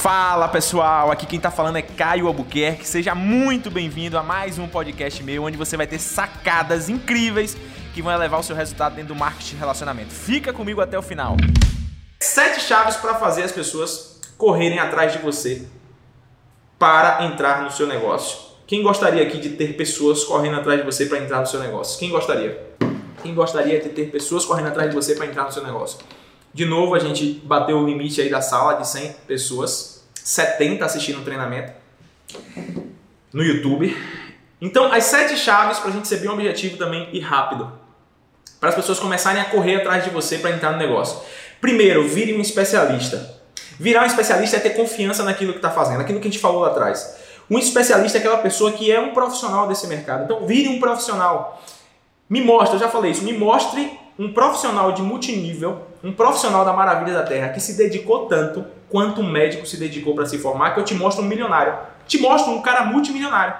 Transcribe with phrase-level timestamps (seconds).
[0.00, 2.88] Fala pessoal, aqui quem tá falando é Caio Albuquerque.
[2.88, 7.54] Seja muito bem-vindo a mais um podcast meu, onde você vai ter sacadas incríveis
[7.92, 10.10] que vão elevar o seu resultado dentro do marketing de relacionamento.
[10.10, 11.36] Fica comigo até o final.
[12.18, 15.66] Sete chaves para fazer as pessoas correrem atrás de você
[16.78, 18.38] para entrar no seu negócio.
[18.66, 21.98] Quem gostaria aqui de ter pessoas correndo atrás de você para entrar no seu negócio?
[21.98, 22.58] Quem gostaria?
[23.22, 25.98] Quem gostaria de ter pessoas correndo atrás de você para entrar no seu negócio?
[26.52, 31.20] De novo, a gente bateu o limite aí da sala de 100 pessoas, 70 assistindo
[31.20, 31.72] o treinamento
[33.32, 33.96] no YouTube.
[34.60, 37.72] Então, as sete chaves para a gente ser bem objetivo também e rápido,
[38.58, 41.20] para as pessoas começarem a correr atrás de você para entrar no negócio.
[41.60, 43.40] Primeiro, vire um especialista.
[43.78, 46.60] Virar um especialista é ter confiança naquilo que está fazendo, aquilo que a gente falou
[46.60, 47.16] lá atrás.
[47.48, 50.24] Um especialista é aquela pessoa que é um profissional desse mercado.
[50.24, 51.62] Então, vire um profissional.
[52.28, 56.72] Me mostre, eu já falei isso, me mostre um profissional de multinível, um profissional da
[56.72, 60.72] maravilha da terra que se dedicou tanto quanto um médico se dedicou para se formar,
[60.72, 61.78] que eu te mostro um milionário.
[62.06, 63.54] Te mostro um cara multimilionário.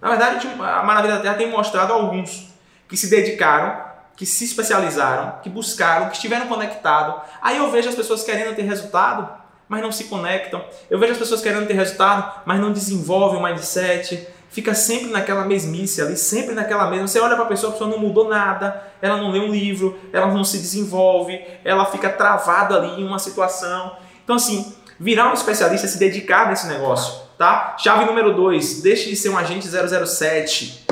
[0.00, 2.52] Na verdade, a maravilha da terra tem mostrado alguns
[2.88, 3.82] que se dedicaram,
[4.16, 7.22] que se especializaram, que buscaram, que estiveram conectados.
[7.40, 9.28] Aí eu vejo as pessoas querendo ter resultado,
[9.68, 10.62] mas não se conectam.
[10.90, 15.44] Eu vejo as pessoas querendo ter resultado, mas não desenvolvem o mindset fica sempre naquela
[15.44, 17.08] mesmice ali, sempre naquela mesma.
[17.08, 19.98] Você olha para a pessoa, a pessoa não mudou nada, ela não lê um livro,
[20.12, 23.96] ela não se desenvolve, ela fica travada ali em uma situação.
[24.22, 27.76] Então, assim, virar um especialista, se dedicar nesse negócio, tá?
[27.78, 30.86] Chave número 2, deixe de ser um agente 007.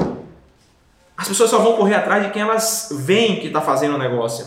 [1.17, 4.47] As pessoas só vão correr atrás de quem elas veem que está fazendo o negócio.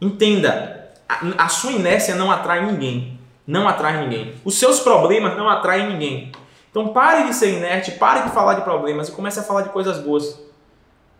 [0.00, 3.20] Entenda, a, a sua inércia não atrai ninguém.
[3.46, 4.34] Não atrai ninguém.
[4.44, 6.32] Os seus problemas não atraem ninguém.
[6.70, 9.70] Então pare de ser inerte, pare de falar de problemas e comece a falar de
[9.70, 10.40] coisas boas.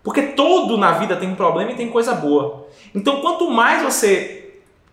[0.02, 2.66] Porque todo na vida tem um problema e tem coisa boa.
[2.94, 4.40] Então quanto mais você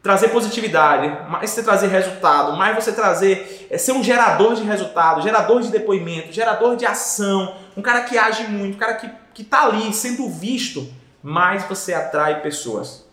[0.01, 5.21] trazer positividade, mais você trazer resultado, mais você trazer, é, ser um gerador de resultado,
[5.21, 9.43] gerador de depoimento, gerador de ação, um cara que age muito, um cara que, que
[9.43, 10.87] tá ali sendo visto,
[11.21, 13.06] mais você atrai pessoas.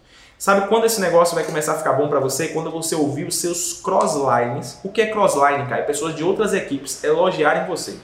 [0.45, 2.49] Sabe quando esse negócio vai começar a ficar bom para você?
[2.49, 4.79] Quando você ouvir os seus crosslines.
[4.85, 5.81] O que é crossline, cara?
[5.81, 7.97] É pessoas de outras equipes elogiarem você.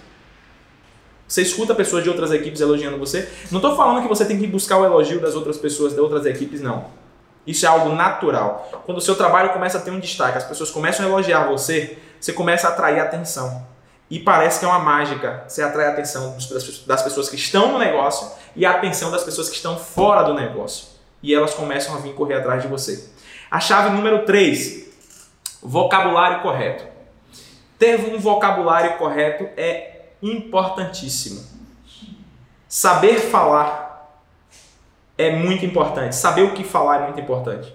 [1.29, 3.31] Você escuta pessoas de outras equipes elogiando você.
[3.51, 6.25] Não estou falando que você tem que buscar o elogio das outras pessoas de outras
[6.25, 6.87] equipes, não.
[7.47, 8.83] Isso é algo natural.
[8.87, 11.99] Quando o seu trabalho começa a ter um destaque, as pessoas começam a elogiar você,
[12.19, 13.67] você começa a atrair atenção.
[14.11, 15.45] E parece que é uma mágica.
[15.47, 16.39] Você atrai a atenção
[16.87, 20.33] das pessoas que estão no negócio e a atenção das pessoas que estão fora do
[20.33, 23.11] negócio e elas começam a vir correr atrás de você.
[23.51, 24.89] A chave número 3,
[25.63, 26.85] vocabulário correto.
[27.79, 31.45] Ter um vocabulário correto é importantíssimo.
[32.69, 33.91] Saber falar
[35.17, 36.15] é muito importante.
[36.15, 37.75] Saber o que falar é muito importante.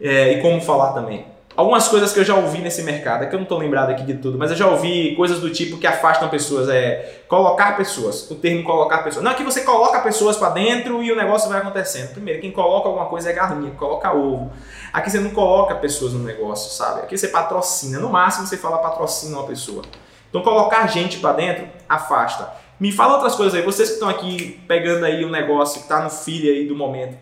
[0.00, 1.26] É, e como falar também.
[1.56, 4.02] Algumas coisas que eu já ouvi nesse mercado, é que eu não estou lembrado aqui
[4.02, 8.30] de tudo, mas eu já ouvi coisas do tipo que afastam pessoas, é colocar pessoas,
[8.30, 9.24] o termo colocar pessoas.
[9.24, 12.12] Não, aqui você coloca pessoas para dentro e o negócio vai acontecendo.
[12.12, 14.52] Primeiro, quem coloca alguma coisa é galinha, coloca ovo.
[14.92, 17.00] Aqui você não coloca pessoas no negócio, sabe?
[17.00, 19.82] Aqui você patrocina, no máximo você fala patrocina uma pessoa.
[20.28, 22.52] Então colocar gente para dentro afasta.
[22.78, 26.02] Me fala outras coisas aí, vocês que estão aqui pegando aí o negócio, que está
[26.02, 27.16] no filho aí do momento.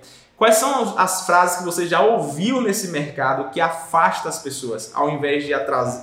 [0.44, 5.08] Quais são as frases que você já ouviu nesse mercado que afasta as pessoas, ao
[5.08, 5.54] invés de,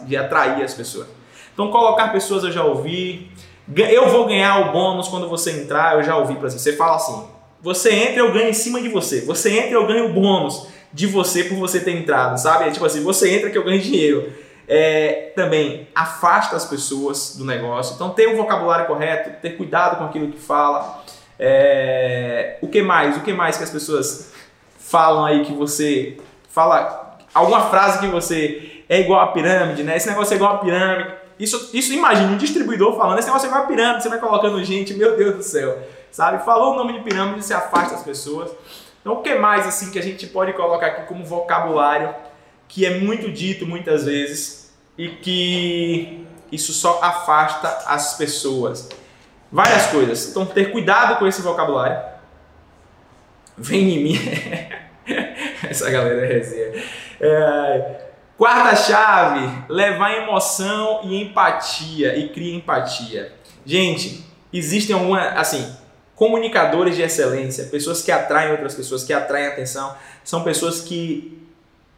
[0.08, 1.06] de atrair as pessoas?
[1.54, 3.30] Então, colocar pessoas eu já ouvi.
[3.72, 6.58] Eu vou ganhar o bônus quando você entrar, eu já ouvi para você.
[6.58, 7.24] Você fala assim:
[7.62, 9.22] você entra, eu ganho em cima de você.
[9.26, 12.68] Você entra, eu ganho o bônus de você por você ter entrado, sabe?
[12.68, 14.34] É tipo assim: você entra que eu ganho dinheiro.
[14.68, 17.94] É, também afasta as pessoas do negócio.
[17.94, 21.04] Então, ter o vocabulário correto, ter cuidado com aquilo que fala.
[21.44, 23.18] É, o que mais?
[23.18, 24.32] O que mais que as pessoas
[24.78, 29.98] falam aí que você fala alguma frase que você é igual a pirâmide, né?
[29.98, 31.10] Esse negócio é igual a pirâmide.
[31.40, 34.64] Isso, isso imagina um distribuidor falando, esse negócio é igual a pirâmide, você vai colocando
[34.64, 35.80] gente, meu Deus do céu,
[36.12, 36.46] sabe?
[36.46, 38.52] Falou o nome de pirâmide, você afasta as pessoas.
[39.00, 42.14] Então, o que mais assim que a gente pode colocar aqui como vocabulário
[42.68, 48.88] que é muito dito muitas vezes e que isso só afasta as pessoas?
[49.52, 50.30] Várias coisas.
[50.30, 52.00] Então, ter cuidado com esse vocabulário.
[53.58, 54.20] Vem em mim.
[55.70, 56.84] Essa galera é resenha.
[57.20, 58.08] É...
[58.38, 63.34] Quarta chave, levar emoção e empatia e cria empatia.
[63.64, 65.76] Gente, existem algumas, assim,
[66.16, 71.48] comunicadores de excelência, pessoas que atraem outras pessoas, que atraem atenção, são pessoas que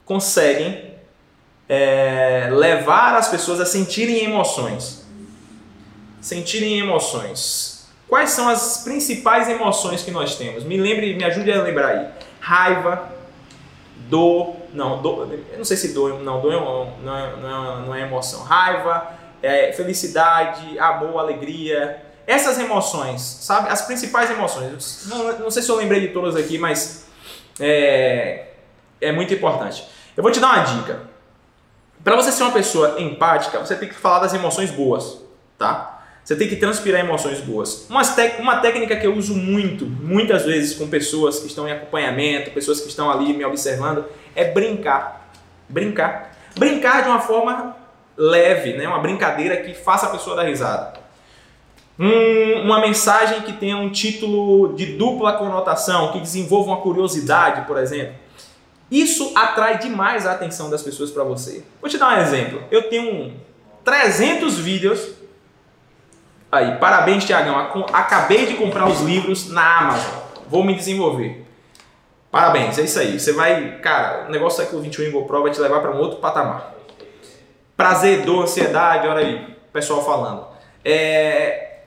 [0.03, 0.95] conseguem
[1.69, 5.02] é, levar as pessoas a sentirem emoções
[6.23, 7.85] sentirem emoções.
[8.07, 10.63] Quais são as principais emoções que nós temos?
[10.63, 12.07] Me lembre, me ajude a lembrar aí.
[12.39, 13.09] Raiva,
[14.09, 17.85] dor, Não, do, eu não sei se dor, não, dor não, não, é, não, é,
[17.85, 18.43] não é emoção.
[18.43, 22.01] Raiva, é, felicidade, amor, alegria.
[22.25, 23.69] Essas emoções, sabe?
[23.69, 25.05] As principais emoções.
[25.07, 27.07] Não, não sei se eu lembrei de todas aqui, mas
[27.59, 28.47] é,
[29.01, 29.85] é muito importante.
[30.15, 31.01] Eu vou te dar uma dica.
[32.01, 35.19] Para você ser uma pessoa empática, você tem que falar das emoções boas,
[35.57, 35.92] tá?
[36.23, 37.85] Você tem que transpirar emoções boas.
[37.89, 42.79] Uma, técnica que eu uso muito, muitas vezes com pessoas que estão em acompanhamento, pessoas
[42.79, 45.29] que estão ali me observando, é brincar.
[45.67, 46.31] Brincar.
[46.55, 47.75] Brincar de uma forma
[48.15, 48.87] leve, né?
[48.87, 51.01] uma brincadeira que faça a pessoa dar risada.
[51.99, 57.77] Um, uma mensagem que tenha um título de dupla conotação, que desenvolva uma curiosidade, por
[57.77, 58.15] exemplo.
[58.89, 61.63] Isso atrai demais a atenção das pessoas para você.
[61.81, 62.61] Vou te dar um exemplo.
[62.71, 63.33] Eu tenho
[63.83, 65.22] 300 vídeos.
[66.53, 67.57] Aí, parabéns, Tiagão.
[67.91, 70.19] Acabei de comprar os livros na Amazon.
[70.47, 71.43] Vou me desenvolver.
[72.29, 73.19] Parabéns, é isso aí.
[73.19, 76.75] Você vai, cara, o negócio século 21 GoPro vai te levar para um outro patamar.
[77.75, 80.45] Prazer, dor, ansiedade, olha aí, pessoal falando.
[80.85, 81.77] É,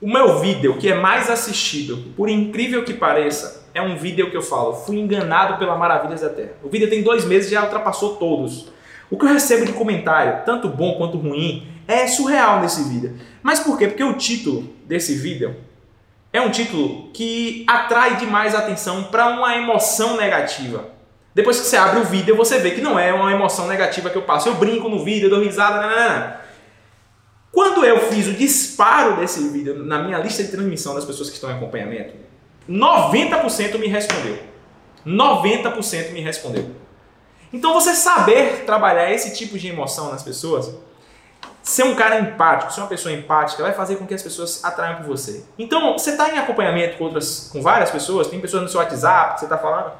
[0.00, 4.36] o meu vídeo que é mais assistido, por incrível que pareça, é um vídeo que
[4.36, 6.52] eu falo, fui enganado pela Maravilhas da Terra.
[6.62, 8.72] O vídeo tem dois meses e já ultrapassou todos.
[9.10, 13.18] O que eu recebo de comentário, tanto bom quanto ruim, é surreal nesse vídeo.
[13.42, 13.88] Mas por quê?
[13.88, 15.56] Porque o título desse vídeo
[16.32, 20.88] é um título que atrai demais a atenção para uma emoção negativa.
[21.34, 24.16] Depois que você abre o vídeo, você vê que não é uma emoção negativa que
[24.16, 24.48] eu passo.
[24.48, 26.40] Eu brinco no vídeo, eu dou risada.
[27.52, 31.34] Quando eu fiz o disparo desse vídeo na minha lista de transmissão das pessoas que
[31.34, 32.14] estão em acompanhamento,
[32.68, 34.38] 90% me respondeu.
[35.06, 36.70] 90% me respondeu.
[37.52, 40.74] Então você saber trabalhar esse tipo de emoção nas pessoas,
[41.66, 44.98] ser um cara empático, ser uma pessoa empática, vai fazer com que as pessoas atraiam
[44.98, 45.44] por você.
[45.58, 49.34] Então, você está em acompanhamento com outras, com várias pessoas, tem pessoas no seu WhatsApp
[49.34, 49.90] que você está falando.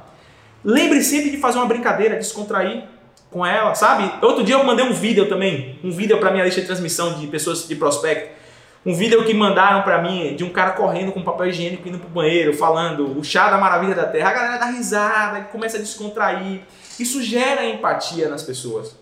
[0.63, 2.85] Lembre sempre de fazer uma brincadeira, descontrair
[3.29, 4.09] com ela, sabe?
[4.25, 7.27] Outro dia eu mandei um vídeo também, um vídeo para minha lista de transmissão de
[7.27, 8.37] pessoas de prospecto.
[8.85, 12.07] Um vídeo que mandaram para mim de um cara correndo com papel higiênico indo pro
[12.07, 14.29] banheiro, falando o chá da maravilha da terra.
[14.29, 16.61] A galera dá risada, começa a descontrair.
[16.97, 18.95] Isso gera empatia nas pessoas.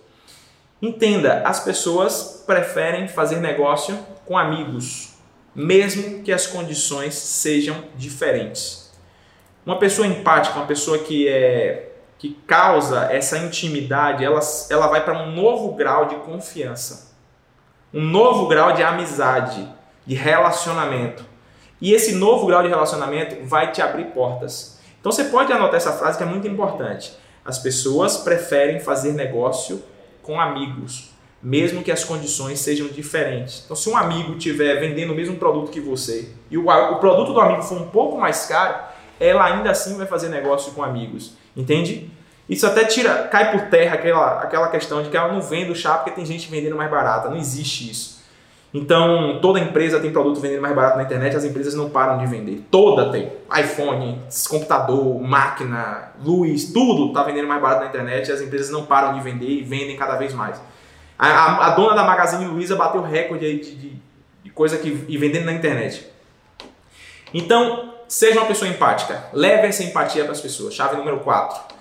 [0.82, 5.14] Entenda, as pessoas preferem fazer negócio com amigos,
[5.54, 8.92] mesmo que as condições sejam diferentes.
[9.66, 14.40] Uma pessoa empática, uma pessoa que é que causa essa intimidade, ela,
[14.70, 17.14] ela vai para um novo grau de confiança,
[17.94, 19.68] um novo grau de amizade,
[20.06, 21.26] de relacionamento.
[21.82, 24.80] E esse novo grau de relacionamento vai te abrir portas.
[25.00, 27.14] Então você pode anotar essa frase que é muito importante.
[27.44, 29.84] As pessoas preferem fazer negócio
[30.26, 31.12] com amigos,
[31.42, 33.62] mesmo que as condições sejam diferentes.
[33.64, 37.32] Então, se um amigo estiver vendendo o mesmo produto que você e o, o produto
[37.32, 38.76] do amigo for um pouco mais caro,
[39.20, 41.34] ela ainda assim vai fazer negócio com amigos.
[41.56, 42.10] Entende?
[42.50, 45.76] Isso até tira, cai por terra aquela, aquela questão de que ela não vende o
[45.76, 47.30] chá porque tem gente vendendo mais barata.
[47.30, 48.15] Não existe isso.
[48.76, 52.28] Então, toda empresa tem produto vendendo mais barato na internet, as empresas não param de
[52.28, 52.62] vender.
[52.70, 53.32] Toda tem.
[53.58, 58.86] iPhone, computador, máquina, luz, tudo está vendendo mais barato na internet e as empresas não
[58.86, 60.62] param de vender e vendem cada vez mais.
[61.18, 63.94] A, a, a dona da Magazine Luiza bateu recorde aí de, de,
[64.44, 66.12] de coisa que e vendendo na internet.
[67.34, 69.24] Então, seja uma pessoa empática.
[69.32, 70.74] Leve essa empatia para as pessoas.
[70.74, 71.76] Chave número 4.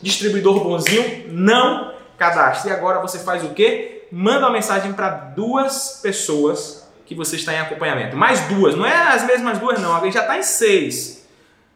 [0.00, 2.70] Distribuidor bonzinho, não cadastre.
[2.70, 3.95] E agora você faz o quê?
[4.10, 8.16] Manda uma mensagem para duas pessoas que você está em acompanhamento.
[8.16, 11.26] Mais duas, não é as mesmas duas não, alguém já está em seis.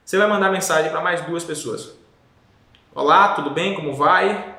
[0.05, 1.91] Você vai mandar mensagem para mais duas pessoas.
[2.95, 3.75] Olá, tudo bem?
[3.75, 4.57] Como vai?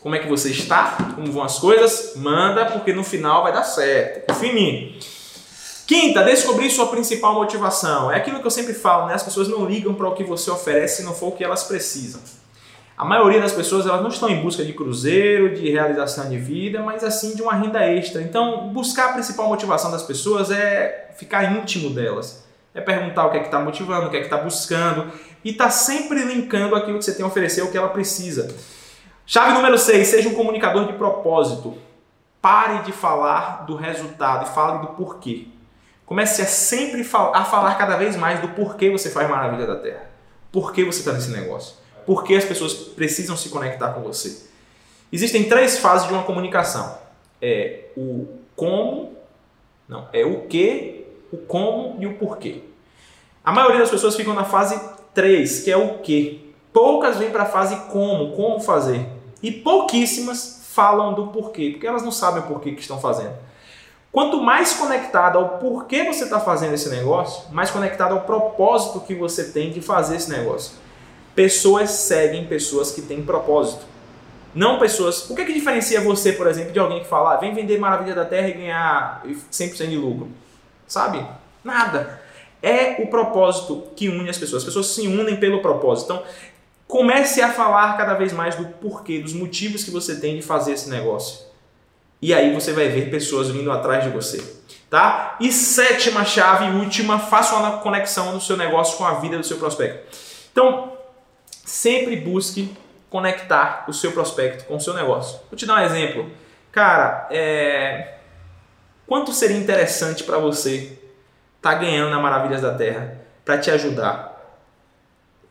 [0.00, 0.96] Como é que você está?
[1.16, 2.14] Como vão as coisas?
[2.14, 4.32] Manda, porque no final vai dar certo.
[4.32, 4.94] Confia.
[5.86, 8.10] Quinta, descobrir sua principal motivação.
[8.10, 9.14] É aquilo que eu sempre falo, né?
[9.14, 11.64] As pessoas não ligam para o que você oferece se não for o que elas
[11.64, 12.20] precisam.
[12.96, 16.80] A maioria das pessoas elas não estão em busca de cruzeiro, de realização de vida,
[16.80, 18.22] mas assim de uma renda extra.
[18.22, 22.46] Então, buscar a principal motivação das pessoas é ficar íntimo delas.
[22.74, 25.10] É perguntar o que é que está motivando, o que é que está buscando
[25.44, 28.54] e está sempre linkando aquilo que você tem a oferecer ao que ela precisa.
[29.24, 31.76] Chave número 6, seja um comunicador de propósito.
[32.40, 35.48] Pare de falar do resultado e fale do porquê.
[36.06, 40.10] Comece a sempre a falar cada vez mais do porquê você faz Maravilha da Terra.
[40.52, 41.76] Por que você está nesse negócio?
[42.06, 44.46] Por que as pessoas precisam se conectar com você?
[45.12, 46.96] Existem três fases de uma comunicação.
[47.42, 49.12] É o como,
[49.88, 52.62] não, é o que, o como e o porquê.
[53.44, 54.80] A maioria das pessoas ficam na fase
[55.12, 56.54] 3, que é o que.
[56.72, 59.06] Poucas vêm para a fase como, como fazer.
[59.42, 63.34] E pouquíssimas falam do porquê, porque elas não sabem o porquê que estão fazendo.
[64.12, 69.14] Quanto mais conectado ao porquê você está fazendo esse negócio, mais conectado ao propósito que
[69.14, 70.72] você tem de fazer esse negócio.
[71.36, 73.84] Pessoas seguem pessoas que têm propósito.
[74.54, 75.28] Não pessoas.
[75.28, 77.78] O que é que diferencia você, por exemplo, de alguém que fala, ah, vem vender
[77.78, 80.30] Maravilha da Terra e ganhar 100% de lucro?
[80.88, 81.22] Sabe?
[81.62, 82.22] Nada.
[82.62, 84.62] É o propósito que une as pessoas.
[84.62, 86.06] As pessoas se unem pelo propósito.
[86.06, 86.22] Então,
[86.88, 90.72] comece a falar cada vez mais do porquê, dos motivos que você tem de fazer
[90.72, 91.44] esse negócio.
[92.22, 94.42] E aí você vai ver pessoas vindo atrás de você.
[94.88, 95.36] Tá?
[95.38, 99.58] E sétima chave última, faça uma conexão do seu negócio com a vida do seu
[99.58, 100.16] prospecto.
[100.50, 100.95] Então,
[101.66, 102.74] sempre busque
[103.10, 105.40] conectar o seu prospecto com o seu negócio.
[105.50, 106.30] Vou te dar um exemplo.
[106.72, 108.18] Cara, é...
[109.06, 110.98] quanto seria interessante para você
[111.56, 114.34] estar tá ganhando na Maravilhas da Terra para te ajudar?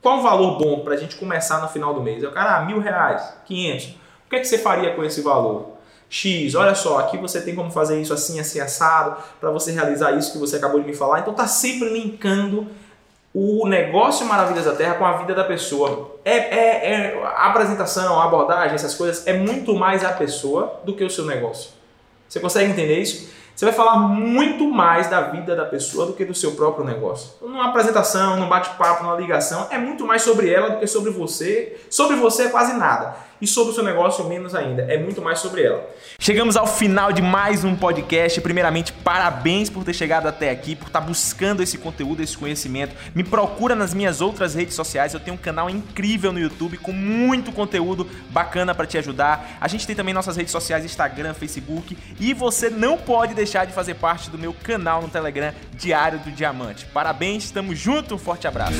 [0.02, 2.24] Qual o valor bom para a gente começar no final do mês?
[2.24, 3.88] Eu, cara, ah, mil reais, quinhentos.
[4.26, 5.76] O que, é que você faria com esse valor?
[6.08, 10.12] X, olha só, aqui você tem como fazer isso assim, assim, assado, para você realizar
[10.12, 11.20] isso que você acabou de me falar.
[11.20, 12.68] Então tá sempre linkando
[13.38, 16.16] o negócio Maravilhas da Terra com a vida da pessoa.
[16.24, 20.94] É, é, é, a apresentação, a abordagem, essas coisas, é muito mais a pessoa do
[20.94, 21.72] que o seu negócio.
[22.30, 23.30] Você consegue entender isso?
[23.54, 27.34] Você vai falar muito mais da vida da pessoa do que do seu próprio negócio.
[27.42, 31.78] Numa apresentação, num bate-papo, numa ligação, é muito mais sobre ela do que sobre você.
[31.90, 34.84] Sobre você é quase nada e sobre o seu negócio menos ainda.
[34.84, 35.86] É muito mais sobre ela.
[36.20, 38.40] Chegamos ao final de mais um podcast.
[38.42, 42.96] Primeiramente, parabéns por ter chegado até aqui, por estar buscando esse conteúdo, esse conhecimento.
[43.14, 45.14] Me procura nas minhas outras redes sociais.
[45.14, 49.58] Eu tenho um canal incrível no YouTube com muito conteúdo bacana para te ajudar.
[49.60, 53.74] A gente tem também nossas redes sociais, Instagram, Facebook, e você não pode deixar de
[53.74, 56.86] fazer parte do meu canal no Telegram Diário do Diamante.
[56.86, 58.78] Parabéns, estamos juntos, um forte abraço.